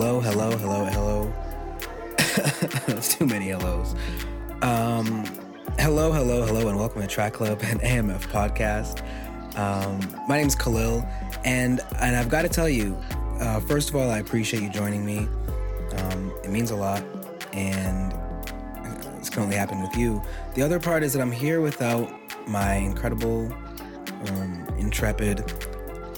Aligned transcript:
Hello, 0.00 0.18
hello, 0.18 0.56
hello, 0.56 0.84
hello. 0.86 1.32
That's 2.86 3.14
too 3.14 3.26
many 3.26 3.48
hellos. 3.48 3.94
Um, 4.62 5.26
hello, 5.78 6.10
hello, 6.10 6.46
hello, 6.46 6.68
and 6.68 6.78
welcome 6.78 7.02
to 7.02 7.06
Track 7.06 7.34
Club 7.34 7.60
and 7.62 7.78
AMF 7.82 8.22
podcast. 8.28 9.04
Um, 9.58 10.00
my 10.26 10.38
name 10.38 10.46
is 10.46 10.54
Khalil, 10.54 11.06
and 11.44 11.82
and 11.98 12.16
I've 12.16 12.30
got 12.30 12.42
to 12.42 12.48
tell 12.48 12.66
you, 12.66 12.96
uh, 13.40 13.60
first 13.60 13.90
of 13.90 13.96
all, 13.96 14.10
I 14.10 14.20
appreciate 14.20 14.62
you 14.62 14.70
joining 14.70 15.04
me. 15.04 15.28
Um, 15.98 16.32
it 16.42 16.48
means 16.48 16.70
a 16.70 16.76
lot, 16.76 17.04
and 17.52 18.10
this 19.18 19.28
can 19.28 19.42
only 19.42 19.56
happen 19.56 19.82
with 19.82 19.94
you. 19.94 20.22
The 20.54 20.62
other 20.62 20.80
part 20.80 21.02
is 21.02 21.12
that 21.12 21.20
I'm 21.20 21.30
here 21.30 21.60
without 21.60 22.10
my 22.48 22.76
incredible, 22.76 23.52
um, 24.28 24.66
intrepid, 24.78 25.52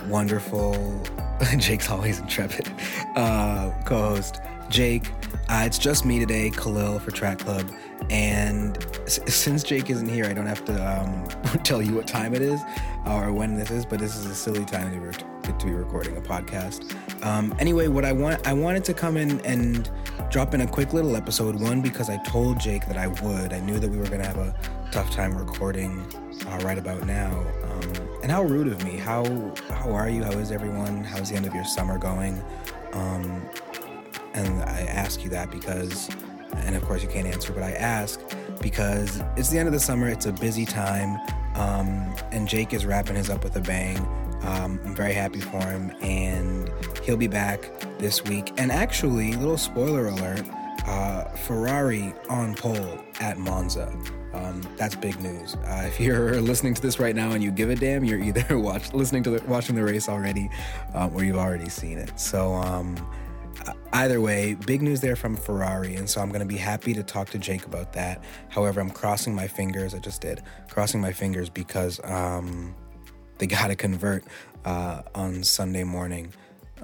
wonderful, 0.07 1.03
Jake's 1.59 1.91
always 1.91 2.21
intrepid, 2.21 2.72
uh, 3.17 3.71
co 3.85 3.99
host, 4.15 4.41
Jake. 4.69 5.11
Uh, 5.49 5.63
it's 5.67 5.79
just 5.79 6.05
me 6.05 6.19
today, 6.19 6.51
Khalil 6.51 6.99
for 6.99 7.11
Track 7.11 7.41
Club. 7.41 7.71
And 8.11 8.77
s- 9.07 9.21
since 9.33 9.63
Jake 9.63 9.91
isn't 9.91 10.09
here, 10.09 10.25
I 10.27 10.33
don't 10.33 10.47
have 10.47 10.65
to 10.67 11.01
um, 11.03 11.29
tell 11.65 11.81
you 11.83 11.95
what 11.95 12.07
time 12.07 12.35
it 12.35 12.43
is 12.43 12.61
or 13.07 13.33
when 13.33 13.57
this 13.57 13.71
is, 13.71 13.85
but 13.87 13.99
this 13.99 14.17
is 14.17 14.27
a 14.27 14.35
silly 14.35 14.65
time 14.65 14.93
to, 14.93 15.01
re- 15.01 15.53
to 15.59 15.67
be 15.67 15.73
recording 15.73 16.17
a 16.17 16.21
podcast. 16.21 16.95
Um, 17.25 17.55
anyway, 17.59 17.89
what 17.89 18.05
I 18.05 18.13
want, 18.13 18.47
I 18.47 18.53
wanted 18.53 18.85
to 18.85 18.95
come 18.95 19.17
in 19.17 19.41
and 19.41 19.91
drop 20.31 20.55
in 20.55 20.63
a 20.63 20.67
quick 20.67 20.93
little 20.93 21.17
episode. 21.17 21.57
One, 21.61 21.81
because 21.81 22.09
I 22.11 22.17
told 22.25 22.59
Jake 22.61 22.87
that 22.87 22.97
I 22.97 23.09
would. 23.09 23.53
I 23.53 23.61
knew 23.61 23.79
that 23.79 23.91
we 23.91 23.99
were 23.99 24.07
going 24.07 24.21
to 24.21 24.27
have 24.27 24.39
a 24.39 24.55
tough 24.91 25.11
time 25.11 25.37
recording 25.37 26.01
uh, 26.49 26.59
right 26.65 26.79
about 26.79 27.07
now. 27.07 27.31
Um, 27.65 27.93
and 28.23 28.31
how 28.31 28.43
rude 28.43 28.69
of 28.69 28.83
me. 28.85 28.97
How 28.97 29.25
how 29.69 29.91
are 29.93 30.09
you? 30.09 30.23
How 30.23 30.33
is 30.33 30.53
everyone? 30.53 31.03
How's 31.03 31.31
the 31.31 31.37
end 31.37 31.47
of 31.47 31.55
your 31.55 31.65
summer 31.65 31.99
going? 31.99 32.41
Um, 32.93 33.49
and 34.35 34.63
I 34.63 34.81
ask 34.83 35.23
you 35.23 35.31
that 35.31 35.51
because, 35.51 36.09
and 36.57 36.75
of 36.75 36.83
course 36.85 37.03
you 37.03 37.09
can't 37.09 37.27
answer, 37.27 37.53
but 37.53 37.63
I 37.63 37.73
ask 37.73 38.21
because 38.61 39.23
it's 39.37 39.51
the 39.51 39.59
end 39.59 39.69
of 39.69 39.73
the 39.73 39.81
summer. 39.81 40.09
It's 40.09 40.27
a 40.27 40.33
busy 40.33 40.65
time, 40.65 41.19
um, 41.55 42.15
and 42.31 42.49
Jake 42.49 42.73
is 42.73 42.87
wrapping 42.87 43.17
his 43.17 43.31
up 43.31 43.45
with 43.45 43.57
a 43.57 43.61
bang. 43.61 43.99
Um, 44.43 44.81
I'm 44.85 44.95
very 44.95 45.13
happy 45.13 45.41
for 45.41 45.61
him, 45.61 45.93
and 46.01 46.71
he'll 47.05 47.17
be 47.17 47.29
back 47.29 47.71
this 47.99 48.25
week. 48.25 48.53
And 48.59 48.73
actually, 48.73 49.35
little 49.35 49.59
spoiler 49.59 50.09
alert: 50.09 50.45
uh, 50.87 51.25
Ferrari 51.31 52.15
on 52.29 52.55
pole 52.55 52.99
at 53.21 53.39
Monza. 53.39 53.93
Um, 54.53 54.63
that's 54.77 54.95
big 54.95 55.21
news. 55.21 55.55
Uh, 55.55 55.85
if 55.87 55.99
you're 55.99 56.41
listening 56.41 56.75
to 56.75 56.83
this 56.83 56.99
right 56.99 57.17
now 57.17 57.33
and 57.33 57.43
you 57.43 57.51
give 57.51 57.71
a 57.71 57.75
damn, 57.75 58.05
you're 58.05 58.21
either 58.21 58.59
watch, 58.59 58.93
listening 58.93 59.23
to 59.25 59.31
the, 59.31 59.47
watching 59.47 59.75
the 59.75 59.83
race 59.83 60.09
already, 60.09 60.51
um, 60.95 61.15
or 61.15 61.25
you've 61.25 61.37
already 61.37 61.69
seen 61.69 61.99
it. 61.99 62.19
So 62.19 62.53
um, 62.53 62.97
either 63.93 64.21
way, 64.21 64.55
big 64.55 64.83
news 64.83 65.01
there 65.01 65.17
from 65.17 65.37
Ferrari, 65.37 65.95
and 65.95 66.09
so 66.09 66.21
I'm 66.21 66.29
going 66.29 66.41
to 66.41 66.47
be 66.47 66.57
happy 66.57 66.93
to 66.95 67.03
talk 67.03 67.31
to 67.31 67.39
Jake 67.39 67.67
about 67.67 67.93
that. 67.95 68.23
However, 68.49 68.81
I'm 68.81 68.91
crossing 68.91 69.35
my 69.35 69.49
fingers. 69.49 69.95
I 69.95 69.99
just 69.99 70.21
did 70.21 70.43
crossing 70.69 71.01
my 71.01 71.13
fingers 71.13 71.49
because 71.49 72.01
um, 72.05 72.75
they 73.39 73.47
got 73.59 73.69
to 73.69 73.77
convert 73.77 74.25
uh, 74.65 75.03
on 75.15 75.43
Sunday 75.43 75.85
morning, 75.85 76.33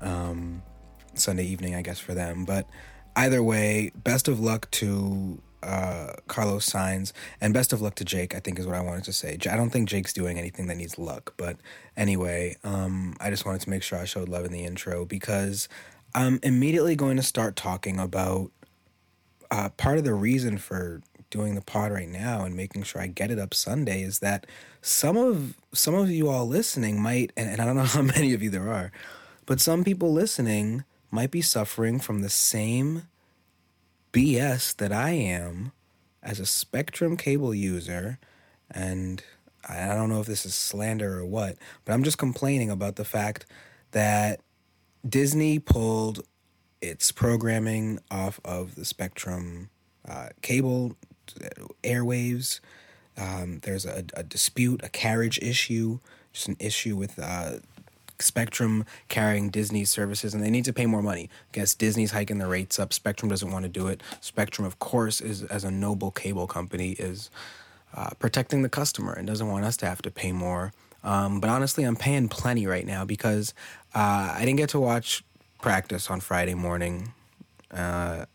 um, 0.01 0.63
Sunday 1.15 1.45
evening, 1.45 1.75
I 1.75 1.83
guess 1.83 1.99
for 1.99 2.15
them. 2.15 2.45
But 2.45 2.67
either 3.17 3.43
way, 3.43 3.93
best 3.95 4.29
of 4.29 4.41
luck 4.41 4.71
to 4.73 5.43
uh, 5.63 6.13
Carlos 6.27 6.69
Sainz, 6.69 7.13
and 7.41 7.53
best 7.53 7.73
of 7.73 7.81
luck 7.81 7.95
to 7.97 8.05
Jake. 8.05 8.35
I 8.35 8.41
think 8.41 8.59
is 8.59 8.67
what 8.67 8.77
I 8.77 8.81
wanted 8.81 9.05
to 9.05 9.13
say. 9.13 9.39
I 9.51 9.57
don't 9.57 9.71
think 9.71 9.89
Jake's 9.89 10.13
doing 10.13 10.39
anything 10.39 10.67
that 10.69 10.77
needs 10.77 10.99
luck, 10.99 11.35
but 11.37 11.57
anyway, 11.97 12.57
um, 12.65 13.17
I 13.21 13.31
just 13.31 13.45
wanted 13.45 13.63
to 13.63 13.71
make 13.71 13.83
sure 13.83 13.99
I 13.99 14.05
showed 14.05 14.29
love 14.29 14.45
in 14.45 14.53
the 14.53 14.65
intro 14.65 15.05
because 15.05 15.69
I'm 16.15 16.41
immediately 16.43 16.97
going 16.97 17.17
to 17.17 17.23
start 17.23 17.57
talking 17.57 17.99
about 17.99 18.51
uh, 19.51 19.71
part 19.71 19.99
of 19.99 20.05
the 20.05 20.15
reason 20.15 20.59
for 20.59 21.03
doing 21.31 21.55
the 21.55 21.61
pod 21.61 21.93
right 21.93 22.09
now 22.09 22.45
and 22.45 22.57
making 22.57 22.83
sure 22.83 23.03
I 23.03 23.07
get 23.07 23.31
it 23.31 23.39
up 23.39 23.53
Sunday 23.53 24.03
is 24.03 24.21
that 24.21 24.47
some 24.81 25.17
of 25.17 25.55
some 25.73 25.95
of 25.95 26.11
you 26.11 26.29
all 26.29 26.47
listening 26.47 27.03
might, 27.03 27.33
and, 27.37 27.51
and 27.51 27.61
I 27.61 27.65
don't 27.65 27.77
know 27.77 27.83
how 27.85 28.03
many 28.03 28.33
of 28.33 28.43
you 28.43 28.51
there 28.51 28.73
are, 28.73 28.93
but 29.47 29.61
some 29.61 29.85
people 29.85 30.13
listening 30.13 30.85
might 31.11 31.31
be 31.31 31.43
suffering 31.43 31.99
from 31.99 32.21
the 32.21 32.29
same 32.29 33.03
BS 34.19 34.75
that 34.79 34.91
I 34.91 35.11
am 35.11 35.71
as 36.25 36.41
a 36.41 36.47
Spectrum 36.47 37.17
cable 37.17 37.55
user, 37.55 38.19
and 38.69 39.23
I 39.69 39.95
don't 39.95 40.09
know 40.09 40.21
if 40.21 40.27
this 40.27 40.45
is 40.45 40.57
slander 40.57 41.21
or 41.21 41.25
what, 41.25 41.57
but 41.85 41.93
I'm 41.93 42.03
just 42.03 42.19
complaining 42.19 42.69
about 42.69 42.97
the 42.97 43.05
fact 43.05 43.47
that 43.93 44.41
Disney 45.09 45.61
pulled 45.61 46.27
its 46.81 47.13
programming 47.13 48.01
off 48.11 48.41
of 48.45 48.75
the 48.75 48.85
Spectrum 48.85 49.71
uh, 50.09 50.31
cable 50.43 50.97
airwaves. 51.85 52.59
Um, 53.17 53.61
there's 53.63 53.87
a, 53.87 54.03
a, 54.15 54.25
dispute, 54.25 54.81
a 54.83 54.89
carriage 54.89 55.39
issue, 55.39 56.01
just 56.33 56.49
an 56.49 56.57
issue 56.59 56.97
with 56.97 57.21
uh, 57.21 57.59
Spectrum 58.21 58.85
carrying 59.09 59.51
Disney 59.51 59.85
services, 59.85 60.35
and 60.35 60.43
they 60.43 60.51
need 60.51 60.65
to 60.65 60.73
pay 60.73 60.87
more 60.87 61.03
money. 61.03 61.31
I 61.33 61.53
guess 61.53 61.75
Disney's 61.75 62.13
hiking 62.13 62.39
the 62.39 62.47
rates 62.47 62.79
up. 62.79 62.93
Spectrum 62.93 63.29
doesn't 63.29 63.51
want 63.51 63.65
to 63.65 63.69
do 63.69 63.87
it. 63.87 64.03
Spectrum, 64.21 64.67
of 64.67 64.79
course, 64.79 65.21
is 65.21 65.45
as 65.45 65.65
a 65.65 65.71
noble 65.71 66.11
cable 66.11 66.47
company, 66.47 66.93
is 66.93 67.31
uh, 67.95 68.11
protecting 68.19 68.63
the 68.63 68.69
customer 68.69 69.13
and 69.13 69.27
doesn't 69.27 69.49
want 69.49 69.65
us 69.65 69.77
to 69.79 69.87
have 69.87 70.03
to 70.03 70.11
pay 70.11 70.33
more. 70.33 70.73
Um, 71.05 71.41
but 71.41 71.49
honestly, 71.49 71.85
I'm 71.85 71.97
paying 71.97 72.29
plenty 72.29 72.67
right 72.67 72.87
now 72.87 73.05
because 73.05 73.55
uh, 73.95 74.35
I 74.35 74.41
didn't 74.41 74.57
get 74.57 74.71
to 74.71 74.81
watch 74.81 75.25
practice 75.63 76.11
on 76.11 76.21
Friday 76.21 76.55
morning, 76.55 77.13
uh, 77.71 78.27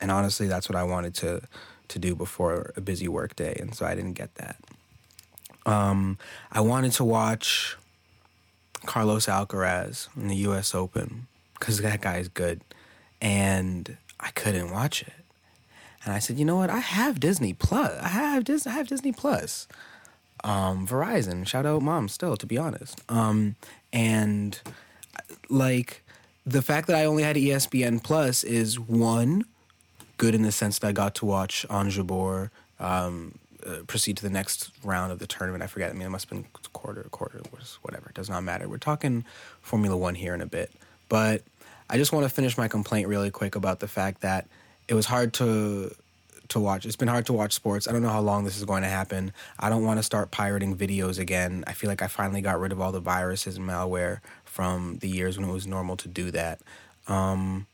and 0.00 0.10
honestly, 0.10 0.46
that's 0.46 0.68
what 0.68 0.76
I 0.76 0.84
wanted 0.84 1.14
to 1.16 1.42
to 1.88 1.98
do 1.98 2.14
before 2.14 2.72
a 2.76 2.80
busy 2.80 3.08
work 3.08 3.34
day, 3.34 3.56
and 3.58 3.74
so 3.74 3.86
I 3.86 3.94
didn't 3.94 4.12
get 4.12 4.34
that. 4.34 4.56
Um, 5.64 6.18
I 6.52 6.60
wanted 6.60 6.92
to 6.92 7.04
watch 7.04 7.76
Carlos 8.86 9.26
Alcaraz 9.26 10.08
in 10.16 10.28
the 10.28 10.36
U.S. 10.36 10.74
Open 10.74 11.26
because 11.58 11.80
that 11.80 12.00
guy's 12.00 12.28
good, 12.28 12.60
and 13.20 13.96
I 14.20 14.30
couldn't 14.30 14.70
watch 14.70 15.02
it. 15.02 15.12
And 16.04 16.14
I 16.14 16.20
said, 16.20 16.38
you 16.38 16.44
know 16.44 16.56
what? 16.56 16.70
I 16.70 16.78
have 16.78 17.20
Disney 17.20 17.52
Plus. 17.52 18.00
I 18.02 18.08
have 18.08 18.44
Disney. 18.44 18.72
I 18.72 18.74
have 18.76 18.88
Disney 18.88 19.12
Plus. 19.12 19.66
Um, 20.44 20.86
Verizon. 20.86 21.46
Shout 21.46 21.66
out, 21.66 21.82
mom. 21.82 22.08
Still, 22.08 22.36
to 22.36 22.46
be 22.46 22.56
honest. 22.56 23.02
Um, 23.08 23.56
and 23.92 24.60
like 25.48 26.02
the 26.46 26.62
fact 26.62 26.86
that 26.86 26.96
I 26.96 27.04
only 27.04 27.24
had 27.24 27.36
ESPN 27.36 28.02
Plus 28.02 28.44
is 28.44 28.78
one 28.78 29.44
good 30.16 30.34
in 30.34 30.42
the 30.42 30.52
sense 30.52 30.78
that 30.78 30.88
I 30.88 30.92
got 30.92 31.14
to 31.16 31.26
watch 31.26 31.66
Ons 31.68 31.96
Jabeur 31.96 32.50
um, 32.80 33.38
uh, 33.68 33.82
proceed 33.86 34.16
to 34.16 34.22
the 34.22 34.30
next 34.30 34.70
round 34.82 35.12
of 35.12 35.18
the 35.18 35.26
tournament. 35.26 35.62
I 35.62 35.66
forget. 35.66 35.90
I 35.90 35.92
mean, 35.92 36.06
it 36.06 36.10
must 36.10 36.28
have 36.28 36.42
been 36.42 36.50
quarter, 36.72 37.02
quarter, 37.10 37.40
whatever. 37.82 38.08
It 38.08 38.14
does 38.14 38.30
not 38.30 38.42
matter. 38.42 38.68
We're 38.68 38.78
talking 38.78 39.24
Formula 39.60 39.96
One 39.96 40.14
here 40.14 40.34
in 40.34 40.40
a 40.40 40.46
bit, 40.46 40.72
but 41.08 41.42
I 41.90 41.96
just 41.96 42.12
want 42.12 42.24
to 42.24 42.30
finish 42.30 42.56
my 42.56 42.68
complaint 42.68 43.08
really 43.08 43.30
quick 43.30 43.54
about 43.54 43.80
the 43.80 43.88
fact 43.88 44.22
that 44.22 44.46
it 44.88 44.94
was 44.94 45.06
hard 45.06 45.32
to 45.34 45.94
to 46.48 46.60
watch. 46.60 46.86
It's 46.86 46.96
been 46.96 47.08
hard 47.08 47.26
to 47.26 47.32
watch 47.32 47.52
sports. 47.52 47.86
I 47.86 47.92
don't 47.92 48.02
know 48.02 48.08
how 48.08 48.20
long 48.20 48.44
this 48.44 48.56
is 48.56 48.64
going 48.64 48.82
to 48.82 48.88
happen. 48.88 49.32
I 49.58 49.68
don't 49.68 49.84
want 49.84 49.98
to 49.98 50.02
start 50.02 50.30
pirating 50.30 50.76
videos 50.76 51.18
again. 51.18 51.62
I 51.66 51.72
feel 51.72 51.88
like 51.88 52.02
I 52.02 52.06
finally 52.06 52.40
got 52.40 52.58
rid 52.58 52.72
of 52.72 52.80
all 52.80 52.92
the 52.92 53.00
viruses 53.00 53.58
and 53.58 53.68
malware 53.68 54.20
from 54.44 54.98
the 54.98 55.08
years 55.08 55.38
when 55.38 55.48
it 55.48 55.52
was 55.52 55.66
normal 55.66 55.96
to 55.98 56.08
do 56.08 56.30
that. 56.30 56.60
Um, 57.06 57.66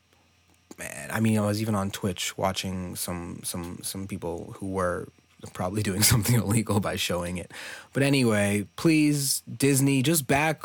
man, 0.79 1.09
I 1.13 1.21
mean, 1.21 1.39
I 1.39 1.47
was 1.47 1.63
even 1.63 1.75
on 1.75 1.91
Twitch 1.91 2.37
watching 2.37 2.97
some 2.97 3.41
some 3.45 3.79
some 3.83 4.07
people 4.07 4.57
who 4.59 4.69
were 4.71 5.09
probably 5.53 5.83
doing 5.83 6.03
something 6.13 6.35
illegal 6.35 6.81
by 6.81 6.97
showing 6.97 7.37
it. 7.37 7.53
But 7.93 8.03
anyway, 8.03 8.67
please 8.77 9.43
Disney, 9.43 10.03
just 10.03 10.27
back 10.27 10.63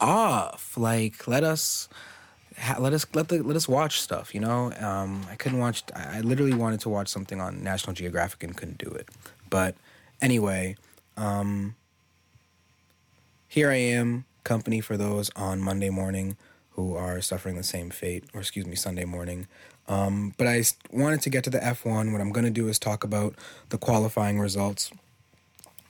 off. 0.00 0.76
Like, 0.76 1.26
let 1.26 1.44
us 1.44 1.88
let 2.78 2.92
us 2.92 3.06
let 3.14 3.28
the 3.28 3.42
let 3.42 3.56
us 3.56 3.68
watch 3.68 4.00
stuff. 4.00 4.34
You 4.34 4.40
know, 4.40 4.72
um, 4.80 5.26
I 5.30 5.36
couldn't 5.36 5.58
watch. 5.58 5.82
I, 5.94 6.18
I 6.18 6.20
literally 6.20 6.54
wanted 6.54 6.80
to 6.80 6.88
watch 6.88 7.08
something 7.08 7.40
on 7.40 7.62
National 7.62 7.94
Geographic 7.94 8.42
and 8.42 8.56
couldn't 8.56 8.78
do 8.78 8.90
it. 8.90 9.08
But 9.50 9.74
anyway, 10.20 10.76
um, 11.16 11.74
here 13.48 13.70
I 13.70 13.76
am, 13.76 14.24
company 14.44 14.80
for 14.80 14.96
those 14.96 15.30
on 15.36 15.60
Monday 15.60 15.90
morning 15.90 16.36
who 16.78 16.94
are 16.94 17.20
suffering 17.20 17.56
the 17.56 17.64
same 17.64 17.90
fate, 17.90 18.22
or 18.32 18.40
excuse 18.40 18.64
me, 18.64 18.76
Sunday 18.76 19.04
morning. 19.04 19.48
Um, 19.88 20.32
but 20.38 20.46
I 20.46 20.62
wanted 20.92 21.22
to 21.22 21.30
get 21.30 21.42
to 21.44 21.50
the 21.50 21.58
F1. 21.58 22.12
What 22.12 22.20
I'm 22.20 22.30
going 22.30 22.44
to 22.44 22.52
do 22.52 22.68
is 22.68 22.78
talk 22.78 23.02
about 23.02 23.34
the 23.70 23.78
qualifying 23.78 24.38
results. 24.38 24.92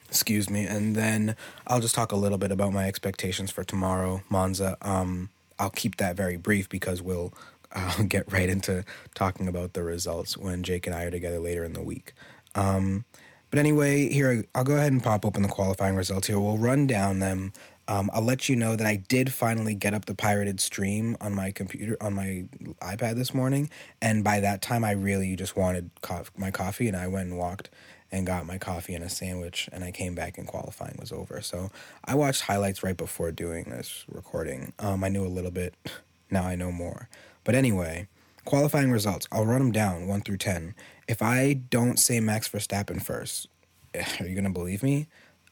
Excuse 0.08 0.48
me, 0.48 0.64
and 0.64 0.96
then 0.96 1.36
I'll 1.66 1.80
just 1.80 1.94
talk 1.94 2.10
a 2.10 2.16
little 2.16 2.38
bit 2.38 2.50
about 2.50 2.72
my 2.72 2.88
expectations 2.88 3.50
for 3.50 3.64
tomorrow, 3.64 4.22
Monza. 4.30 4.78
Um, 4.80 5.28
I'll 5.58 5.68
keep 5.68 5.96
that 5.96 6.16
very 6.16 6.38
brief 6.38 6.70
because 6.70 7.02
we'll 7.02 7.34
uh, 7.72 8.02
get 8.08 8.32
right 8.32 8.48
into 8.48 8.82
talking 9.14 9.46
about 9.46 9.74
the 9.74 9.82
results 9.82 10.38
when 10.38 10.62
Jake 10.62 10.86
and 10.86 10.96
I 10.96 11.04
are 11.04 11.10
together 11.10 11.38
later 11.38 11.64
in 11.64 11.74
the 11.74 11.82
week. 11.82 12.14
Um, 12.54 13.04
but 13.50 13.58
anyway, 13.58 14.08
here 14.08 14.46
I'll 14.54 14.64
go 14.64 14.76
ahead 14.76 14.92
and 14.92 15.02
pop 15.02 15.26
open 15.26 15.42
the 15.42 15.48
qualifying 15.48 15.96
results 15.96 16.28
here. 16.28 16.40
We'll 16.40 16.56
run 16.56 16.86
down 16.86 17.18
them 17.18 17.52
Um, 17.88 18.10
I'll 18.12 18.22
let 18.22 18.48
you 18.50 18.56
know 18.56 18.76
that 18.76 18.86
I 18.86 18.96
did 18.96 19.32
finally 19.32 19.74
get 19.74 19.94
up 19.94 20.04
the 20.04 20.14
pirated 20.14 20.60
stream 20.60 21.16
on 21.22 21.34
my 21.34 21.50
computer 21.50 21.96
on 22.02 22.14
my 22.14 22.44
iPad 22.82 23.16
this 23.16 23.32
morning, 23.34 23.70
and 24.02 24.22
by 24.22 24.40
that 24.40 24.60
time 24.62 24.84
I 24.84 24.92
really 24.92 25.34
just 25.36 25.56
wanted 25.56 25.90
co- 26.02 26.24
my 26.36 26.50
coffee, 26.50 26.86
and 26.86 26.96
I 26.96 27.08
went 27.08 27.30
and 27.30 27.38
walked 27.38 27.70
and 28.12 28.26
got 28.26 28.46
my 28.46 28.58
coffee 28.58 28.94
and 28.94 29.04
a 29.04 29.08
sandwich, 29.08 29.68
and 29.72 29.84
I 29.84 29.90
came 29.90 30.14
back 30.14 30.38
and 30.38 30.46
qualifying 30.46 30.96
was 31.00 31.12
over. 31.12 31.40
So 31.40 31.70
I 32.04 32.14
watched 32.14 32.42
highlights 32.42 32.82
right 32.82 32.96
before 32.96 33.32
doing 33.32 33.64
this 33.64 34.04
recording. 34.08 34.72
Um, 34.78 35.02
I 35.02 35.08
knew 35.08 35.24
a 35.24 35.28
little 35.28 35.50
bit, 35.50 35.74
now 36.30 36.44
I 36.44 36.56
know 36.56 36.70
more. 36.70 37.08
But 37.44 37.54
anyway, 37.54 38.06
qualifying 38.44 38.90
results. 38.90 39.26
I'll 39.32 39.46
run 39.46 39.60
them 39.60 39.72
down 39.72 40.06
one 40.06 40.20
through 40.20 40.38
ten. 40.38 40.74
If 41.08 41.22
I 41.22 41.54
don't 41.54 41.98
say 41.98 42.20
Max 42.20 42.48
Verstappen 42.50 43.02
first, 43.02 43.48
are 44.20 44.26
you 44.26 44.34
gonna 44.34 44.50
believe 44.50 44.82
me? 44.82 45.06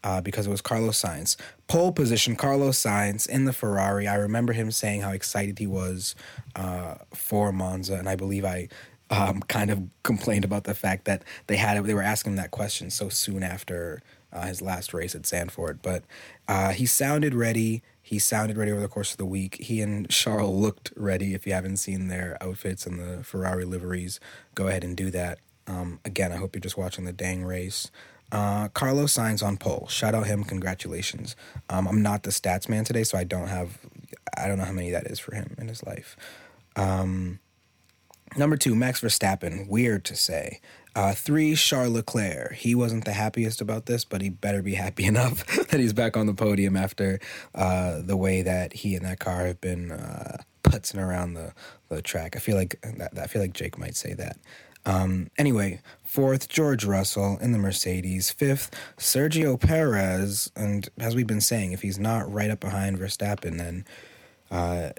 Uh, 0.05 0.21
because 0.21 0.47
it 0.47 0.51
was 0.51 0.61
Carlos 0.61 1.01
Sainz. 1.01 1.37
Pole 1.67 1.91
position, 1.91 2.37
Carlos 2.37 2.81
Sainz 2.81 3.29
in 3.29 3.45
the 3.45 3.53
Ferrari. 3.53 4.07
I 4.07 4.15
remember 4.15 4.53
him 4.53 4.71
saying 4.71 5.01
how 5.01 5.11
excited 5.11 5.59
he 5.59 5.67
was 5.67 6.15
uh, 6.55 6.97
for 7.13 7.51
Monza, 7.51 7.95
and 7.95 8.09
I 8.09 8.15
believe 8.15 8.45
I 8.45 8.69
um, 9.11 9.41
kind 9.49 9.71
of 9.71 9.83
complained 10.03 10.45
about 10.45 10.65
the 10.65 10.75
fact 10.75 11.07
that 11.07 11.23
they 11.47 11.57
had 11.57 11.83
they 11.85 11.95
were 11.95 12.03
asking 12.03 12.33
him 12.33 12.37
that 12.37 12.51
question 12.51 12.91
so 12.91 13.09
soon 13.09 13.43
after 13.43 14.01
uh, 14.33 14.47
his 14.47 14.63
last 14.63 14.93
race 14.93 15.15
at 15.15 15.23
Zandvoort. 15.23 15.79
But 15.83 16.05
uh, 16.49 16.71
he 16.71 16.87
sounded 16.87 17.35
ready. 17.35 17.83
He 18.03 18.19
sounded 18.19 18.57
ready 18.57 18.71
over 18.71 18.81
the 18.81 18.89
course 18.89 19.11
of 19.11 19.17
the 19.17 19.27
week. 19.27 19.57
He 19.61 19.81
and 19.81 20.09
Charles 20.09 20.55
looked 20.55 20.93
ready. 20.97 21.35
If 21.35 21.47
you 21.47 21.53
haven't 21.53 21.79
seen 21.79 22.09
their 22.09 22.37
outfits 22.41 22.87
and 22.87 23.01
the 23.01 23.25
Ferrari 23.25 23.65
liveries, 23.65 24.21
go 24.55 24.69
ahead 24.69 24.85
and 24.85 24.97
do 24.97 25.11
that. 25.11 25.39
Um, 25.67 25.99
again, 26.05 26.31
I 26.31 26.37
hope 26.37 26.55
you're 26.55 26.61
just 26.61 26.77
watching 26.77 27.05
the 27.05 27.13
dang 27.13 27.43
race. 27.45 27.91
Uh, 28.33 28.69
Carlos 28.69 29.17
Sainz 29.17 29.43
on 29.43 29.57
pole. 29.57 29.87
Shout 29.89 30.15
out 30.15 30.27
him. 30.27 30.45
Congratulations. 30.45 31.37
Um, 31.71 31.87
I'm 31.87 32.03
not 32.03 32.25
the 32.25 32.31
stats 32.31 32.69
man 32.69 32.85
today, 32.85 33.05
so 33.05 33.17
I 33.19 33.25
don't 33.25 33.49
have. 33.49 33.79
I 34.37 34.49
don't 34.49 34.59
know 34.59 34.65
how 34.65 34.73
many 34.73 34.91
that 34.91 35.07
is 35.07 35.19
for 35.19 35.35
him 35.35 35.55
in 35.59 35.69
his 35.69 35.83
life. 35.85 36.17
Um, 36.75 37.39
Number 38.37 38.57
two, 38.57 38.75
Max 38.75 39.01
Verstappen. 39.01 39.69
Weird 39.69 40.05
to 40.07 40.17
say. 40.17 40.61
Uh, 40.95 41.13
three, 41.13 41.55
Charles 41.55 41.93
Leclerc. 41.93 42.55
He 42.55 42.75
wasn't 42.75 43.05
the 43.05 43.13
happiest 43.13 43.61
about 43.61 43.87
this, 43.87 44.05
but 44.05 44.21
he 44.21 44.31
better 44.31 44.63
be 44.63 44.75
happy 44.75 45.05
enough 45.07 45.47
that 45.69 45.81
he's 45.81 45.93
back 45.93 46.17
on 46.17 46.27
the 46.27 46.35
podium 46.35 46.77
after 46.77 47.21
uh, 47.55 48.01
the 48.03 48.17
way 48.17 48.43
that 48.43 48.73
he 48.73 48.95
and 48.95 49.05
that 49.05 49.21
car 49.21 49.47
have 49.47 49.61
been 49.61 49.93
uh, 49.93 50.39
putzing 50.65 51.01
around 51.01 51.35
the, 51.35 51.53
the 51.89 52.03
track. 52.03 52.37
I 52.37 52.41
feel 52.41 52.57
like 52.57 52.79
I 53.19 53.27
feel 53.27 53.41
like 53.41 53.53
Jake 53.53 53.79
might 53.79 53.97
say 53.97 54.15
that. 54.15 54.39
Um, 54.87 55.31
anyway, 55.37 55.81
fourth, 56.05 56.49
George 56.49 56.85
Russell 56.85 57.39
in 57.41 57.53
the 57.53 57.59
Mercedes. 57.59 58.31
Fifth, 58.31 58.71
Sergio 58.97 59.61
Perez. 59.61 60.51
And 60.57 60.89
as 60.99 61.15
we've 61.15 61.27
been 61.27 61.41
saying, 61.41 61.73
if 61.73 61.83
he's 61.83 61.99
not 61.99 62.33
right 62.33 62.51
up 62.51 62.61
behind 62.61 62.99
Verstappen, 62.99 63.59
then 63.59 63.85
uh, 64.51 64.91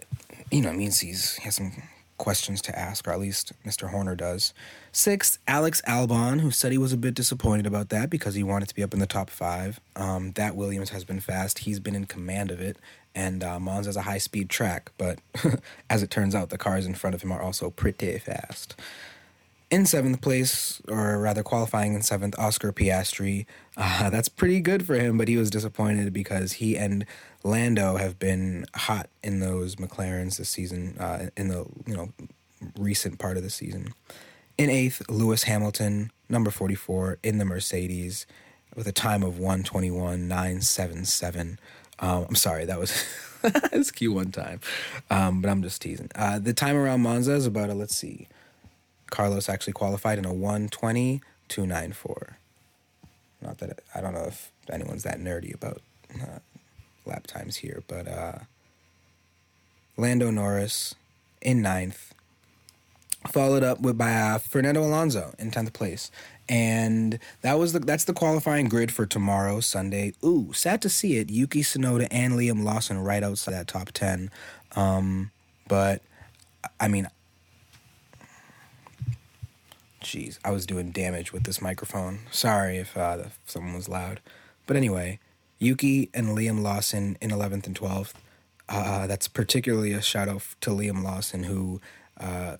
you 0.51 0.61
know 0.61 0.69
it 0.69 0.75
means 0.75 0.99
he's 0.99 1.35
he 1.35 1.45
has 1.45 1.55
some 1.55 1.71
questions 2.17 2.61
to 2.63 2.77
ask, 2.77 3.07
or 3.07 3.11
at 3.11 3.19
least 3.19 3.53
Mr. 3.65 3.89
Horner 3.89 4.15
does. 4.15 4.53
Sixth, 4.91 5.37
Alex 5.47 5.81
Albon, 5.87 6.41
who 6.41 6.51
said 6.51 6.71
he 6.71 6.77
was 6.77 6.91
a 6.91 6.97
bit 6.97 7.13
disappointed 7.13 7.67
about 7.67 7.89
that 7.89 8.09
because 8.09 8.35
he 8.35 8.43
wanted 8.43 8.67
to 8.69 8.75
be 8.75 8.83
up 8.83 8.93
in 8.93 8.99
the 8.99 9.07
top 9.07 9.29
five. 9.29 9.79
Um, 9.95 10.31
that 10.33 10.55
Williams 10.55 10.89
has 10.89 11.03
been 11.03 11.19
fast. 11.19 11.59
He's 11.59 11.79
been 11.79 11.95
in 11.95 12.05
command 12.05 12.51
of 12.51 12.59
it. 12.59 12.77
And 13.13 13.43
uh, 13.43 13.57
Monza's 13.57 13.95
a 13.95 14.03
high 14.03 14.19
speed 14.19 14.47
track, 14.47 14.91
but 14.97 15.19
as 15.89 16.03
it 16.03 16.11
turns 16.11 16.35
out, 16.35 16.49
the 16.49 16.57
cars 16.57 16.85
in 16.85 16.93
front 16.93 17.15
of 17.15 17.23
him 17.23 17.31
are 17.31 17.41
also 17.41 17.71
pretty 17.71 18.19
fast. 18.19 18.75
In 19.69 19.85
seventh 19.85 20.21
place, 20.21 20.81
or 20.87 21.19
rather 21.19 21.43
qualifying 21.43 21.93
in 21.93 22.01
seventh, 22.01 22.39
Oscar 22.39 22.71
Piastri. 22.71 23.45
Uh, 23.79 24.09
that's 24.09 24.27
pretty 24.27 24.59
good 24.59 24.87
for 24.87 24.95
him, 24.95 25.19
but 25.19 25.27
he 25.27 25.37
was 25.37 25.51
disappointed 25.51 26.11
because 26.11 26.53
he 26.53 26.75
and 26.75 27.05
Lando 27.43 27.97
have 27.97 28.17
been 28.17 28.65
hot 28.75 29.07
in 29.21 29.39
those 29.39 29.75
McLarens 29.75 30.37
this 30.37 30.49
season, 30.49 30.97
uh, 30.99 31.27
in 31.37 31.49
the 31.49 31.63
you 31.85 31.95
know 31.95 32.11
recent 32.75 33.19
part 33.19 33.37
of 33.37 33.43
the 33.43 33.51
season. 33.51 33.93
In 34.57 34.71
eighth, 34.71 35.03
Lewis 35.09 35.43
Hamilton, 35.43 36.11
number 36.27 36.49
44, 36.49 37.19
in 37.21 37.37
the 37.37 37.45
Mercedes, 37.45 38.25
with 38.75 38.87
a 38.87 38.91
time 38.91 39.21
of 39.21 39.35
121.977. 39.35 41.57
Um, 41.99 42.25
I'm 42.29 42.35
sorry, 42.35 42.65
that 42.65 42.79
was 42.79 42.91
it's 43.43 43.91
Q1 43.91 44.33
time, 44.33 44.59
um, 45.11 45.39
but 45.41 45.49
I'm 45.49 45.61
just 45.61 45.83
teasing. 45.83 46.09
Uh, 46.15 46.39
the 46.39 46.53
time 46.53 46.75
around 46.75 47.01
Monza 47.01 47.33
is 47.33 47.45
about 47.45 47.69
a, 47.69 47.75
let's 47.75 47.95
see, 47.95 48.27
Carlos 49.09 49.49
actually 49.49 49.73
qualified 49.73 50.17
in 50.17 50.25
a 50.25 50.33
120 50.33 51.21
294. 51.47 52.37
Not 53.41 53.57
that 53.59 53.79
I 53.95 54.01
don't 54.01 54.13
know 54.13 54.25
if 54.25 54.51
anyone's 54.71 55.03
that 55.03 55.19
nerdy 55.19 55.53
about 55.53 55.81
uh, 56.15 56.39
lap 57.05 57.27
times 57.27 57.57
here, 57.57 57.83
but 57.87 58.07
uh, 58.07 58.39
Lando 59.95 60.31
Norris 60.31 60.95
in 61.41 61.61
ninth, 61.61 62.13
followed 63.27 63.63
up 63.63 63.81
with 63.81 63.97
by 63.97 64.13
uh, 64.13 64.37
Fernando 64.39 64.83
Alonso 64.83 65.33
in 65.37 65.51
tenth 65.51 65.73
place, 65.73 66.09
and 66.49 67.19
that 67.41 67.59
was 67.59 67.73
the 67.73 67.79
that's 67.79 68.05
the 68.05 68.13
qualifying 68.13 68.67
grid 68.67 68.91
for 68.91 69.05
tomorrow 69.05 69.59
Sunday. 69.59 70.13
Ooh, 70.23 70.51
sad 70.53 70.81
to 70.81 70.89
see 70.89 71.17
it. 71.17 71.29
Yuki 71.29 71.61
Tsunoda 71.61 72.07
and 72.09 72.33
Liam 72.33 72.63
Lawson 72.63 72.97
right 72.99 73.23
outside 73.23 73.53
that 73.53 73.67
top 73.67 73.91
ten, 73.91 74.31
um, 74.75 75.31
but 75.67 76.01
I 76.79 76.87
mean 76.87 77.07
Jeez, 80.07 80.39
I 80.45 80.51
was 80.51 80.65
doing 80.65 80.91
damage 80.91 81.33
with 81.33 81.43
this 81.43 81.61
microphone. 81.61 82.19
Sorry 82.31 82.77
if, 82.77 82.95
uh, 82.95 83.17
if 83.25 83.39
someone 83.45 83.73
was 83.73 83.89
loud. 83.89 84.21
But 84.65 84.77
anyway, 84.77 85.19
Yuki 85.59 86.09
and 86.13 86.29
Liam 86.29 86.61
Lawson 86.61 87.17
in 87.19 87.29
11th 87.29 87.67
and 87.67 87.77
12th. 87.77 88.13
Uh, 88.69 89.05
that's 89.05 89.27
particularly 89.27 89.91
a 89.91 90.01
shout 90.01 90.29
out 90.29 90.43
to 90.61 90.69
Liam 90.69 91.03
Lawson, 91.03 91.43
who, 91.43 91.81
uh, 92.17 92.55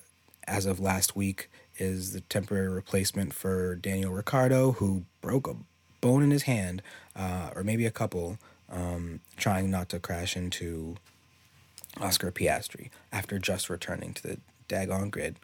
as 0.45 0.65
of 0.65 0.81
last 0.81 1.15
week, 1.15 1.49
is 1.77 2.11
the 2.11 2.19
temporary 2.19 2.67
replacement 2.67 3.33
for 3.33 3.75
Daniel 3.75 4.11
Ricciardo, 4.11 4.73
who 4.73 5.05
broke 5.21 5.47
a 5.47 5.55
bone 6.01 6.23
in 6.23 6.31
his 6.31 6.43
hand, 6.43 6.81
uh, 7.15 7.51
or 7.55 7.63
maybe 7.63 7.85
a 7.85 7.91
couple, 7.91 8.39
um, 8.69 9.21
trying 9.37 9.71
not 9.71 9.87
to 9.87 9.99
crash 9.99 10.35
into 10.35 10.97
Oscar 12.01 12.29
Piastri 12.29 12.89
after 13.13 13.39
just 13.39 13.69
returning 13.69 14.13
to 14.15 14.21
the 14.21 14.37
daggone 14.67 15.09
grid. 15.09 15.37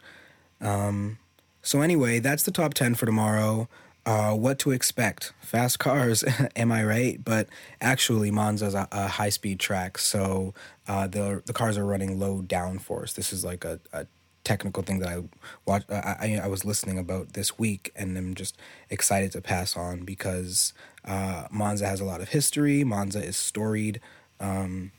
Um, 0.60 1.16
so 1.64 1.80
anyway, 1.80 2.20
that's 2.20 2.42
the 2.44 2.50
top 2.50 2.74
10 2.74 2.94
for 2.94 3.06
tomorrow. 3.06 3.68
Uh, 4.06 4.34
what 4.34 4.58
to 4.58 4.70
expect? 4.70 5.32
Fast 5.40 5.78
cars, 5.78 6.22
am 6.56 6.70
I 6.70 6.84
right? 6.84 7.24
But 7.24 7.48
actually, 7.80 8.30
Monza's 8.30 8.74
a, 8.74 8.86
a 8.92 9.08
high 9.08 9.30
speed 9.30 9.58
track, 9.58 9.96
so 9.96 10.52
uh, 10.86 11.06
the 11.06 11.42
the 11.46 11.54
cars 11.54 11.78
are 11.78 11.86
running 11.86 12.18
low 12.20 12.42
downforce. 12.42 13.14
This 13.14 13.32
is 13.32 13.46
like 13.46 13.64
a, 13.64 13.80
a 13.94 14.06
technical 14.44 14.82
thing 14.82 14.98
that 14.98 15.08
I 15.08 15.22
watch. 15.64 15.84
I, 15.90 16.38
I 16.42 16.48
was 16.48 16.66
listening 16.66 16.98
about 16.98 17.32
this 17.32 17.58
week, 17.58 17.92
and 17.96 18.18
I'm 18.18 18.34
just 18.34 18.58
excited 18.90 19.32
to 19.32 19.40
pass 19.40 19.74
on 19.74 20.04
because 20.04 20.74
uh, 21.06 21.46
Monza 21.50 21.86
has 21.86 22.02
a 22.02 22.04
lot 22.04 22.20
of 22.20 22.28
history. 22.28 22.84
Monza 22.84 23.24
is 23.24 23.38
storied. 23.38 24.00
Um, 24.38 24.92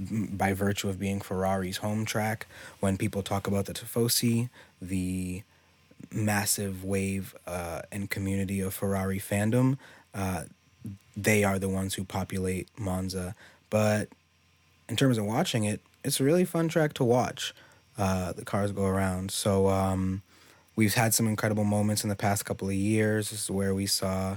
by 0.00 0.52
virtue 0.52 0.88
of 0.88 0.98
being 0.98 1.20
Ferrari's 1.20 1.76
home 1.76 2.04
track, 2.04 2.48
when 2.80 2.96
people 2.96 3.22
talk 3.22 3.46
about 3.46 3.66
the 3.66 3.72
Tifosi, 3.72 4.50
the 4.82 5.44
massive 6.12 6.84
wave 6.84 7.34
uh, 7.46 7.82
and 7.92 8.10
community 8.10 8.60
of 8.60 8.74
Ferrari 8.74 9.18
fandom, 9.18 9.78
uh, 10.14 10.44
they 11.16 11.44
are 11.44 11.58
the 11.58 11.68
ones 11.68 11.94
who 11.94 12.04
populate 12.04 12.68
Monza. 12.78 13.34
But 13.70 14.08
in 14.88 14.96
terms 14.96 15.18
of 15.18 15.24
watching 15.24 15.64
it, 15.64 15.80
it's 16.04 16.20
a 16.20 16.24
really 16.24 16.44
fun 16.44 16.68
track 16.68 16.92
to 16.94 17.04
watch. 17.04 17.54
Uh, 17.96 18.32
the 18.32 18.44
cars 18.44 18.72
go 18.72 18.84
around. 18.84 19.30
So 19.30 19.68
um, 19.68 20.22
we've 20.76 20.94
had 20.94 21.14
some 21.14 21.26
incredible 21.26 21.64
moments 21.64 22.02
in 22.02 22.10
the 22.10 22.16
past 22.16 22.44
couple 22.44 22.68
of 22.68 22.74
years. 22.74 23.30
This 23.30 23.44
is 23.44 23.50
where 23.50 23.74
we 23.74 23.86
saw 23.86 24.36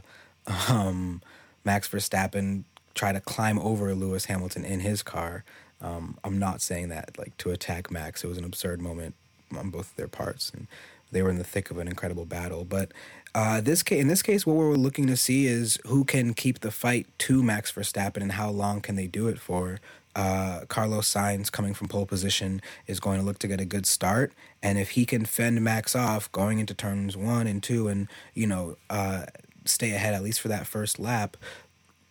um, 0.70 1.22
Max 1.64 1.90
Verstappen 1.90 2.64
try 2.94 3.12
to 3.12 3.20
climb 3.20 3.60
over 3.60 3.94
Lewis 3.94 4.26
Hamilton 4.26 4.66
in 4.66 4.80
his 4.80 5.04
car. 5.04 5.44
Um, 5.82 6.18
I'm 6.24 6.40
not 6.40 6.62
saying 6.62 6.90
that 6.90 7.18
like 7.18 7.38
to 7.38 7.52
attack 7.52 7.92
Max. 7.92 8.24
It 8.24 8.28
was 8.28 8.38
an 8.38 8.44
absurd 8.44 8.82
moment 8.82 9.16
on 9.56 9.70
both 9.70 9.96
their 9.96 10.08
parts, 10.08 10.50
and 10.50 10.68
they 11.12 11.22
were 11.22 11.30
in 11.30 11.38
the 11.38 11.44
thick 11.44 11.72
of 11.72 11.78
an 11.78 11.88
incredible 11.88 12.26
battle. 12.26 12.66
But 12.66 12.92
uh, 13.36 13.62
this 13.62 13.84
case, 13.84 14.02
in 14.02 14.08
this 14.08 14.22
case, 14.22 14.46
what 14.46 14.56
we're 14.56 14.74
looking 14.74 15.08
to 15.08 15.18
see 15.18 15.48
is 15.48 15.80
who 15.86 16.04
can 16.04 16.34
keep 16.34 16.60
the 16.60 16.72
fight 16.72 17.08
to 17.20 17.44
Max 17.44 17.72
Verstappen 17.72 18.22
and 18.22 18.34
how 18.34 18.50
long 18.50 18.82
can 18.82 18.96
they 18.96 19.08
do 19.08 19.28
it 19.28 19.40
for. 19.40 19.80
Uh, 20.16 20.66
Carlos 20.68 21.12
Sainz 21.12 21.52
coming 21.52 21.76
from 21.76 21.88
pole 21.88 22.08
position 22.08 22.60
is 22.88 23.00
going 23.00 23.20
to 23.20 23.26
look 23.26 23.38
to 23.40 23.48
get 23.48 23.62
a 23.62 23.66
good 23.66 23.86
start, 23.86 24.34
and 24.64 24.80
if 24.80 24.92
he 24.92 25.06
can 25.06 25.26
fend 25.26 25.62
Max 25.62 25.96
off 25.96 26.32
going 26.32 26.58
into 26.58 26.74
turns 26.74 27.16
one 27.16 27.46
and 27.46 27.62
two, 27.62 27.88
and 27.88 28.08
you 28.34 28.48
know 28.48 28.78
uh, 28.90 29.28
stay 29.66 29.92
ahead 29.92 30.16
at 30.16 30.24
least 30.24 30.42
for 30.42 30.48
that 30.48 30.66
first 30.66 30.98
lap, 30.98 31.38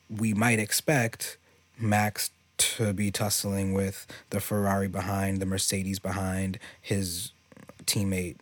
we 0.08 0.32
might 0.32 0.60
expect 0.60 1.36
Max 1.76 2.30
to 2.58 2.92
be 2.92 3.10
tussling 3.10 3.72
with 3.72 4.06
the 4.30 4.40
Ferrari 4.40 4.86
behind, 4.86 5.42
the 5.42 5.46
Mercedes 5.46 5.98
behind, 5.98 6.60
his 6.80 7.32
teammate 7.86 8.36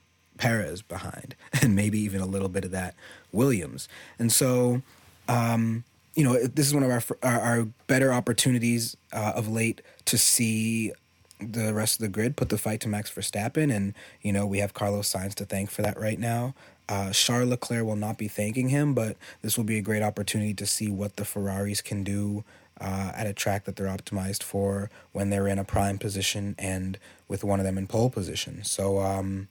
Perez 0.45 0.83
behind, 0.83 1.35
and 1.63 1.75
maybe 1.75 1.99
even 2.01 2.21
a 2.21 2.27
little 2.27 2.51
bit 2.51 2.67
of 2.67 2.71
that 2.73 2.95
Williams. 3.33 3.89
And 4.19 4.31
so, 4.31 4.83
um, 5.27 5.85
you 6.15 6.23
know, 6.23 6.35
this 6.47 6.67
is 6.67 6.75
one 6.75 6.83
of 6.83 6.91
our 6.91 7.03
our, 7.23 7.41
our 7.41 7.65
better 7.87 8.13
opportunities 8.13 8.95
uh, 9.15 9.33
of 9.35 9.49
late 9.49 9.81
to 10.05 10.19
see 10.19 10.93
the 11.41 11.73
rest 11.73 11.95
of 11.95 12.01
the 12.01 12.09
grid 12.09 12.37
put 12.37 12.51
the 12.51 12.59
fight 12.59 12.81
to 12.83 12.89
Max 12.89 13.11
Verstappen, 13.11 13.75
and 13.75 13.95
you 14.21 14.35
know 14.35 14.45
we 14.45 14.59
have 14.59 14.75
Carlos 14.75 15.11
Sainz 15.11 15.35
to 15.37 15.47
thank 15.47 15.71
for 15.71 15.81
that 15.81 15.99
right 15.99 16.19
now. 16.19 16.55
Uh, 16.91 17.11
Charles 17.13 17.49
Leclerc 17.49 17.87
will 17.87 17.97
not 17.97 18.19
be 18.19 18.29
thanking 18.29 18.69
him, 18.69 18.93
but 18.93 19.17
this 19.41 19.57
will 19.57 19.65
be 19.65 19.79
a 19.79 19.83
great 19.83 20.03
opportunity 20.03 20.53
to 20.53 20.67
see 20.67 20.91
what 20.91 21.17
the 21.17 21.25
Ferraris 21.25 21.81
can 21.81 22.05
do 22.05 22.45
uh, 22.79 23.13
at 23.15 23.27
a 23.27 23.33
track 23.33 23.65
that 23.65 23.77
they're 23.77 23.87
optimized 23.87 24.43
for 24.43 24.91
when 25.13 25.31
they're 25.31 25.49
in 25.49 25.59
a 25.59 25.65
prime 25.65 25.97
position 25.97 26.55
and 26.59 26.99
with 27.29 27.43
one 27.43 27.61
of 27.61 27.65
them 27.65 27.79
in 27.79 27.87
pole 27.87 28.11
position. 28.11 28.63
So 28.63 29.01
um, 29.01 29.49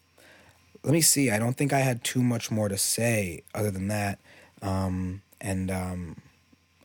let 0.84 0.92
me 0.92 1.02
see. 1.02 1.32
I 1.32 1.40
don't 1.40 1.56
think 1.56 1.74
I 1.74 1.80
had 1.80 2.04
too 2.04 2.22
much 2.22 2.52
more 2.52 2.70
to 2.70 2.78
say 2.78 3.44
other 3.54 3.72
than 3.72 3.88
that. 3.88 4.20
Um, 4.62 5.22
and 5.40 5.72
um, 5.72 6.18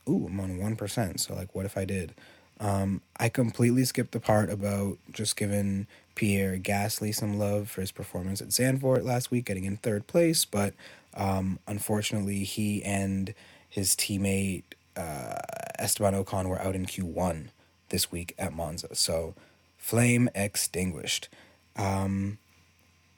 ooh, 0.09 0.27
I'm 0.29 0.41
on 0.41 0.59
one 0.59 0.77
percent. 0.77 1.21
So 1.21 1.35
like, 1.35 1.55
what 1.55 1.67
if 1.67 1.77
I 1.77 1.85
did? 1.85 2.15
Um, 2.61 3.03
I 3.17 3.29
completely 3.29 3.85
skipped 3.85 4.13
the 4.13 4.21
part 4.21 4.51
about 4.51 4.99
just 5.13 5.37
giving 5.37 5.87
Pierre 6.15 6.59
Gasly 6.59 7.15
some 7.15 7.39
love 7.39 7.71
for 7.71 7.81
his 7.81 7.93
performance 7.93 8.41
at 8.41 8.49
Zandvoort 8.49 9.05
last 9.05 9.31
week, 9.31 9.45
getting 9.45 9.65
in 9.65 9.77
third 9.77 10.07
place. 10.07 10.45
But 10.45 10.75
um, 11.15 11.61
unfortunately, 11.69 12.45
he 12.45 12.83
and 12.83 13.33
his 13.69 13.95
teammate 13.95 14.65
uh, 14.97 15.39
Esteban 15.79 16.15
Ocon 16.15 16.49
were 16.49 16.61
out 16.61 16.75
in 16.75 16.87
Q1 16.87 17.49
this 17.91 18.11
week 18.11 18.35
at 18.39 18.53
Monza. 18.53 18.95
So 18.95 19.35
flame 19.77 20.29
extinguished. 20.35 21.29
Um, 21.77 22.39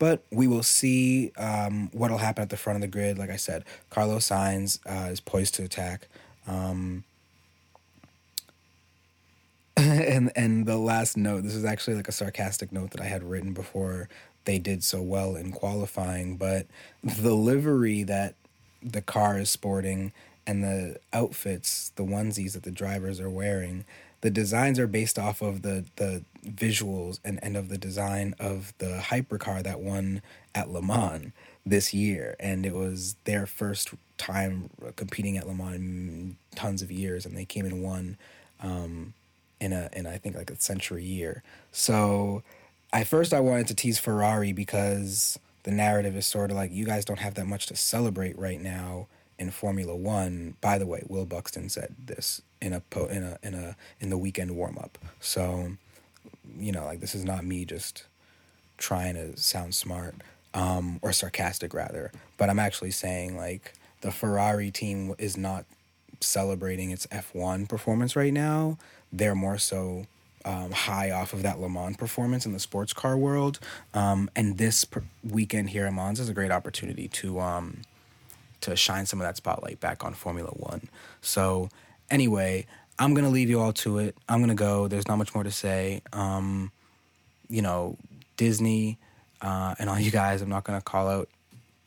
but 0.01 0.25
we 0.33 0.49
will 0.49 0.63
see 0.63 1.31
um, 1.37 1.91
what 1.93 2.11
will 2.11 2.19
happen 2.19 2.43
at 2.43 2.49
the 2.49 2.57
front 2.57 2.79
of 2.79 2.81
the 2.81 2.89
grid. 2.89 3.19
Like 3.19 3.31
I 3.31 3.37
said, 3.37 3.65
Carlos 3.91 4.29
Sainz 4.29 4.81
uh, 4.87 5.11
is 5.11 5.21
poised 5.21 5.55
to 5.57 5.63
attack. 5.63 6.09
Um, 6.49 7.05
and 9.77 10.33
and 10.35 10.65
the 10.67 10.79
last 10.79 11.19
note, 11.19 11.43
this 11.43 11.55
is 11.55 11.67
actually 11.67 11.97
like 11.97 12.09
a 12.09 12.13
sarcastic 12.13 12.73
note 12.73 12.93
that 12.93 13.01
I 13.01 13.05
had 13.05 13.23
written 13.23 13.53
before 13.53 14.09
they 14.47 14.59
did 14.59 14.83
so 14.83 15.03
well 15.03 15.37
in 15.37 15.53
qualifying, 15.53 16.37
but 16.37 16.67
the 17.05 17.35
livery 17.35 18.03
that 18.05 18.35
the 18.83 19.03
car 19.03 19.39
is 19.39 19.51
sporting 19.51 20.13
and 20.47 20.65
the 20.65 20.99
outfits, 21.13 21.93
the 21.97 22.05
onesies 22.05 22.55
that 22.55 22.63
the 22.63 22.71
drivers 22.71 23.21
are 23.21 23.29
wearing, 23.29 23.85
the 24.21 24.31
designs 24.31 24.79
are 24.79 24.87
based 24.87 25.19
off 25.19 25.41
of 25.41 25.63
the 25.63 25.85
the 25.97 26.25
visuals 26.47 27.21
and, 27.25 27.39
and 27.43 27.57
of 27.57 27.69
the 27.69 27.79
design 27.79 28.35
of 28.39 28.73
the 28.79 29.01
hypercar 29.03 29.63
that 29.63 29.81
won 29.81 30.23
at 30.55 30.71
Le 30.71 30.83
Mans 30.83 31.33
this 31.67 31.93
year. 31.93 32.35
And 32.41 32.65
it 32.65 32.75
was 32.75 33.17
their 33.25 33.47
first 33.47 33.91
time 34.17 34.71
competing 34.97 35.37
at 35.37 35.47
Le 35.47 35.55
Mans 35.55 35.77
in 35.77 36.37
tons 36.55 36.83
of 36.83 36.91
years 36.91 37.27
and 37.27 37.37
they 37.37 37.45
came 37.45 37.67
and 37.67 37.83
won 37.83 38.17
um, 38.63 39.15
in 39.61 39.73
a 39.73 39.89
in 39.93 40.07
I 40.07 40.19
think 40.19 40.37
like 40.37 40.51
a 40.51 40.61
century 40.61 41.05
year. 41.05 41.43
So 41.73 42.43
at 42.93 43.07
first 43.07 43.33
I 43.33 43.41
wanted 43.41 43.69
to 43.69 43.75
tease 43.75 43.99
Ferrari 43.99 44.53
because 44.53 45.39
the 45.63 45.71
narrative 45.71 46.17
is 46.17 46.27
sort 46.27 46.51
of 46.51 46.57
like 46.57 46.73
you 46.73 46.87
guys 46.87 47.05
don't 47.05 47.21
have 47.21 47.35
that 47.35 47.47
much 47.47 47.67
to 47.67 47.77
celebrate 47.77 48.39
right 48.39 48.61
now 48.61 49.07
in 49.41 49.51
Formula 49.51 49.97
One. 49.97 50.55
By 50.61 50.79
the 50.79 50.87
way, 50.87 51.03
Will 51.09 51.27
Buxton 51.27 51.69
said 51.69 51.97
this 51.99 52.43
in 52.61 52.73
a 52.73 52.81
po- 52.81 53.07
in 53.07 53.25
a 53.25 53.39
in 53.43 53.55
a 53.55 53.77
in 53.99 54.11
the 54.11 54.19
weekend 54.19 54.53
warm 54.53 54.79
up. 54.79 54.99
So, 55.19 55.73
you 56.57 56.71
know, 56.71 56.85
like 56.85 57.01
this 57.01 57.17
is 57.17 57.25
not 57.25 57.45
me 57.45 57.65
just 57.65 58.05
trying 58.79 59.15
to 59.15 59.37
sound 59.37 59.75
smart 59.75 60.15
um, 60.55 61.01
or 61.03 61.13
sarcastic 61.13 61.75
rather, 61.75 62.13
but 62.39 62.49
I'm 62.49 62.61
actually 62.61 62.93
saying 62.93 63.37
like 63.37 63.75
the 64.03 64.13
Ferrari 64.13 64.71
team 64.71 65.15
is 65.19 65.37
not 65.37 65.65
celebrating 66.21 66.91
its 66.91 67.07
F1 67.09 67.69
performance 67.69 68.15
right 68.15 68.33
now 68.33 68.77
they're 69.13 69.35
more 69.35 69.59
so 69.59 70.07
um, 70.45 70.71
high 70.71 71.11
off 71.11 71.33
of 71.33 71.43
that 71.43 71.61
Le 71.61 71.69
Mans 71.69 71.97
performance 71.97 72.47
in 72.47 72.53
the 72.53 72.59
sports 72.59 72.93
car 72.93 73.17
world. 73.17 73.59
Um, 73.93 74.31
and 74.35 74.57
this 74.57 74.87
weekend 75.23 75.71
here 75.71 75.87
at 75.87 75.93
Monza 75.93 76.23
is 76.23 76.29
a 76.29 76.35
great 76.35 76.51
opportunity 76.51 77.09
to 77.09 77.41
um, 77.41 77.83
to 78.63 78.77
shine 78.77 79.07
some 79.07 79.21
of 79.21 79.27
that 79.27 79.37
spotlight 79.37 79.81
back 79.81 80.05
on 80.05 80.15
Formula 80.15 80.51
One. 80.51 80.89
So 81.21 81.69
anyway, 82.11 82.67
I'm 82.99 83.15
gonna 83.15 83.31
leave 83.31 83.51
you 83.51 83.61
all 83.61 83.73
to 83.75 83.99
it. 83.99 84.17
I'm 84.29 84.41
gonna 84.41 84.55
go. 84.55 84.89
There's 84.89 85.09
not 85.09 85.17
much 85.17 85.35
more 85.35 85.45
to 85.45 85.51
say. 85.51 86.03
Um, 86.13 86.71
you 87.49 87.63
know, 87.63 87.97
Disney 88.37 88.99
uh, 89.41 89.75
and 89.79 89.89
all 89.89 89.99
you 89.99 90.11
guys. 90.11 90.43
I'm 90.43 90.49
not 90.49 90.65
gonna 90.65 90.81
call 90.81 91.09
out 91.09 91.29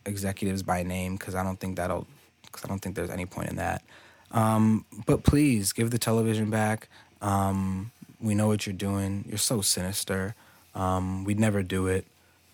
executives 0.06 0.64
by 0.64 0.84
name 0.84 1.16
because 1.16 1.36
I 1.36 1.44
don't 1.44 1.60
think 1.60 1.78
that'll. 1.78 2.08
Because 2.44 2.66
I 2.66 2.68
don't 2.68 2.80
think 2.80 2.96
there's 2.96 3.10
any 3.10 3.26
point 3.26 3.50
in 3.50 3.56
that. 3.56 3.84
Um, 4.32 4.86
but 5.06 5.24
please 5.24 5.74
give 5.74 5.92
the 5.92 5.98
television 5.98 6.50
back. 6.50 6.88
Um, 7.22 7.92
we 8.20 8.36
know 8.36 8.48
what 8.48 8.66
you're 8.66 8.74
doing. 8.76 9.26
You're 9.28 9.38
so 9.38 9.62
sinister. 9.62 10.36
Um, 10.76 11.24
we'd 11.24 11.40
never 11.40 11.62
do 11.62 11.88
it. 11.88 12.06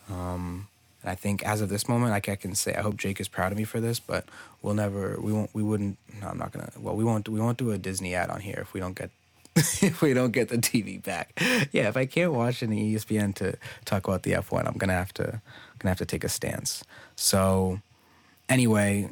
Um, 0.09 0.67
and 1.01 1.11
I 1.11 1.15
think 1.15 1.43
as 1.43 1.61
of 1.61 1.69
this 1.69 1.87
moment, 1.87 2.11
like 2.11 2.29
I 2.29 2.35
can 2.35 2.55
say, 2.55 2.75
I 2.75 2.81
hope 2.81 2.97
Jake 2.97 3.19
is 3.19 3.27
proud 3.27 3.51
of 3.51 3.57
me 3.57 3.63
for 3.63 3.79
this. 3.79 3.99
But 3.99 4.25
we'll 4.61 4.73
never, 4.73 5.19
we 5.21 5.31
won't, 5.31 5.49
we 5.53 5.63
wouldn't. 5.63 5.97
No, 6.21 6.27
I'm 6.27 6.37
not 6.37 6.51
gonna. 6.51 6.71
Well, 6.77 6.95
we 6.95 7.03
won't. 7.03 7.29
We 7.29 7.39
won't 7.39 7.57
do 7.57 7.71
a 7.71 7.77
Disney 7.77 8.15
ad 8.15 8.29
on 8.29 8.41
here 8.41 8.59
if 8.61 8.73
we 8.73 8.79
don't 8.79 8.97
get 8.97 9.11
if 9.55 10.01
we 10.01 10.13
don't 10.13 10.31
get 10.31 10.49
the 10.49 10.57
TV 10.57 11.01
back. 11.01 11.39
Yeah, 11.71 11.87
if 11.87 11.97
I 11.97 12.05
can't 12.05 12.33
watch 12.33 12.63
any 12.63 12.93
ESPN 12.93 13.35
to 13.35 13.57
talk 13.85 14.07
about 14.07 14.23
the 14.23 14.33
F1, 14.33 14.67
I'm 14.67 14.77
gonna 14.77 14.93
have 14.93 15.13
to 15.15 15.41
gonna 15.79 15.91
have 15.91 15.97
to 15.99 16.05
take 16.05 16.23
a 16.23 16.29
stance. 16.29 16.83
So 17.15 17.79
anyway, 18.47 19.11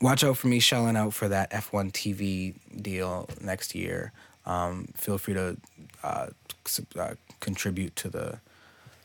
watch 0.00 0.22
out 0.22 0.36
for 0.38 0.46
me 0.48 0.60
shelling 0.60 0.96
out 0.96 1.14
for 1.14 1.28
that 1.28 1.50
F1 1.50 1.92
TV 1.92 2.54
deal 2.80 3.28
next 3.40 3.74
year 3.74 4.12
um, 4.46 4.88
feel 4.96 5.18
free 5.18 5.34
to 5.34 5.56
uh, 6.02 6.26
uh, 6.98 7.14
contribute 7.40 7.96
to 7.96 8.08
the. 8.08 8.40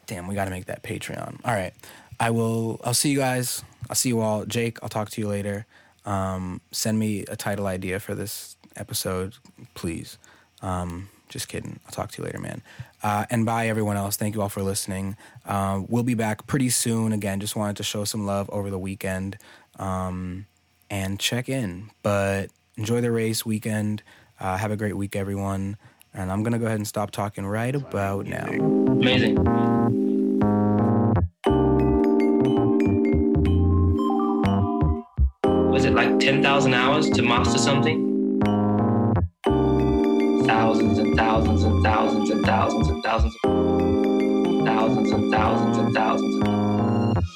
Damn, 0.07 0.27
we 0.27 0.35
got 0.35 0.45
to 0.45 0.51
make 0.51 0.65
that 0.65 0.83
Patreon. 0.83 1.39
All 1.43 1.53
right, 1.53 1.74
I 2.19 2.31
will. 2.31 2.79
I'll 2.83 2.93
see 2.93 3.09
you 3.09 3.17
guys. 3.19 3.63
I'll 3.89 3.95
see 3.95 4.09
you 4.09 4.21
all. 4.21 4.45
Jake, 4.45 4.77
I'll 4.81 4.89
talk 4.89 5.09
to 5.12 5.21
you 5.21 5.27
later. 5.27 5.65
Um, 6.05 6.62
send 6.71 7.00
me 7.00 7.21
a 7.27 7.35
title 7.35 7.67
idea 7.67 8.00
for 8.00 8.15
this 8.15 8.55
episode, 8.75 9.35
please. 9.74 10.17
Um, 10.62 11.09
just 11.29 11.47
kidding. 11.47 11.79
I'll 11.85 11.91
talk 11.91 12.12
to 12.12 12.21
you 12.21 12.25
later, 12.25 12.39
man. 12.39 12.62
Uh, 13.03 13.25
and 13.29 13.45
bye, 13.45 13.67
everyone 13.67 13.97
else. 13.97 14.15
Thank 14.15 14.35
you 14.35 14.41
all 14.41 14.50
for 14.50 14.62
listening. 14.62 15.17
Uh, 15.45 15.81
we'll 15.88 16.03
be 16.03 16.13
back 16.13 16.47
pretty 16.47 16.69
soon. 16.69 17.12
Again, 17.12 17.39
just 17.39 17.55
wanted 17.55 17.77
to 17.77 17.83
show 17.83 18.03
some 18.03 18.25
love 18.25 18.50
over 18.51 18.69
the 18.69 18.79
weekend 18.79 19.38
um, 19.79 20.45
and 20.89 21.19
check 21.19 21.50
in. 21.50 21.89
But 22.03 22.50
enjoy 22.77 23.01
the 23.01 23.12
race 23.12 23.45
weekend. 23.45 24.03
Uh, 24.39 24.57
have 24.57 24.71
a 24.71 24.77
great 24.77 24.95
week, 24.97 25.15
everyone. 25.15 25.77
And 26.13 26.31
I'm 26.31 26.43
going 26.43 26.53
to 26.53 26.59
go 26.59 26.65
ahead 26.65 26.77
and 26.77 26.88
stop 26.88 27.12
talking 27.12 27.45
right 27.45 27.75
about 27.75 28.25
now. 28.25 28.47
Amazing. 28.47 29.38
10,000 36.25 36.74
hours 36.74 37.08
to 37.12 37.22
master 37.22 37.60
something? 37.60 38.41
Thousands 40.48 40.98
and 40.98 41.15
thousands 41.15 41.62
and 41.62 41.84
thousands 41.84 42.32
and 42.32 42.44
thousands 42.44 42.89
and 42.89 43.03
thousands 43.03 43.36
of 43.36 43.51
thousands 44.65 45.12
and 45.12 45.32
thousands 45.32 45.77
and 45.77 45.94
thousands 45.94 46.36
and 46.38 46.55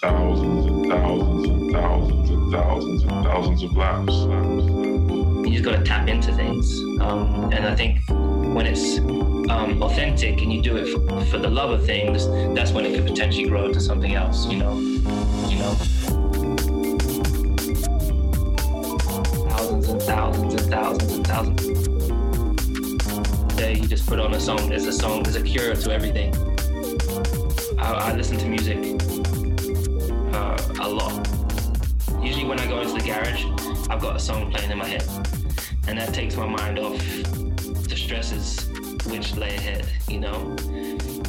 thousands 0.02 0.66
and 0.66 0.90
thousands 0.90 1.50
and 1.50 1.72
thousands 1.72 2.30
and 2.32 2.52
thousands 2.52 3.04
and 3.04 3.24
thousands 3.24 3.62
of 3.62 3.78
laps 3.78 4.14
you 5.48 5.52
just 5.52 5.64
got 5.64 5.78
to 5.78 5.84
tap 5.84 6.08
into 6.08 6.34
things. 6.34 6.82
Um, 7.00 7.52
and 7.54 7.68
I 7.68 7.76
think 7.76 8.02
when 8.08 8.66
it's 8.66 8.98
um, 8.98 9.84
authentic 9.84 10.42
and 10.42 10.52
you 10.52 10.64
do 10.64 10.78
it 10.78 10.88
for, 10.88 11.26
for, 11.26 11.38
the 11.38 11.50
love 11.50 11.70
of 11.70 11.86
things, 11.86 12.28
that's 12.56 12.72
when 12.72 12.88
it 12.88 12.96
could 12.96 13.06
potentially 13.06 13.48
grow 13.48 13.66
into 13.66 13.82
something 13.82 14.16
else. 14.16 14.48
You 14.48 14.58
know, 14.58 14.80
you 15.48 15.60
know. 15.60 15.78
Thousands 20.10 20.56
and 20.56 20.72
thousands 20.72 21.14
and 21.14 21.28
thousands. 21.28 21.88
Day 23.56 23.76
you 23.76 23.88
just 23.88 24.08
put 24.08 24.20
on 24.20 24.34
a 24.34 24.40
song. 24.40 24.68
There's 24.68 24.88
a 24.88 24.92
song. 24.92 25.22
There's 25.22 25.36
a 25.36 25.44
cure 25.44 25.76
to 25.76 25.92
everything. 25.92 26.34
I, 27.78 27.94
I 27.94 28.16
listen 28.16 28.36
to 28.38 28.48
music 28.48 28.80
uh, 30.34 30.58
a 30.82 30.90
lot. 30.90 31.28
Usually 32.24 32.46
when 32.46 32.60
I 32.60 32.66
go 32.66 32.82
into 32.82 32.96
the 32.96 33.06
garage, 33.06 33.46
I've 33.92 34.02
got 34.02 34.16
a 34.16 34.20
song 34.20 34.52
playing 34.52 34.72
in 34.72 34.80
my 34.80 34.88
head 34.88 35.04
and 35.88 36.00
that 36.00 36.12
takes 36.12 36.36
my 36.36 36.48
mind 36.48 36.80
off 36.80 36.98
the 36.98 37.96
stresses 37.96 38.68
which 39.12 39.36
lay 39.36 39.56
ahead, 39.58 39.86
you 40.08 40.20
know? 40.20 40.56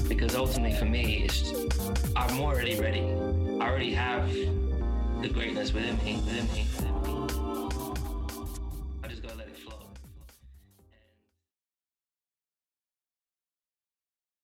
Because 0.08 0.34
ultimately 0.34 0.74
for 0.74 0.86
me, 0.86 1.24
it's 1.26 1.52
I'm 2.16 2.40
already 2.40 2.80
ready. 2.80 3.02
I 3.60 3.68
already 3.68 3.92
have 3.92 4.26
the 5.20 5.28
greatness 5.28 5.74
within 5.74 5.98
me, 6.02 6.14
within 6.24 6.46
me, 6.54 6.66
within 6.76 7.02
me. 7.02 7.19